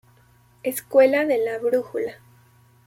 [0.63, 2.13] Escuela de la brújula